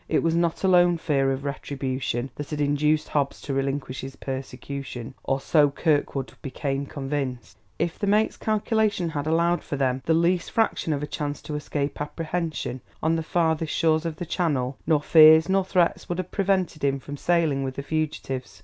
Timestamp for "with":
17.63-17.75